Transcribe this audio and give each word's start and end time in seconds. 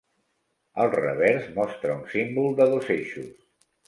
El 0.85 0.87
revers 0.93 1.45
mostra 1.57 1.97
un 1.97 2.01
símbol 2.13 2.57
de 2.61 2.67
dos 2.73 2.89
eixos. 2.97 3.29